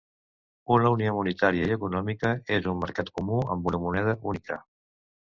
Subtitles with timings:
[0.75, 4.59] Una unió monetària i econòmica és un mercat comú amb una moneda única.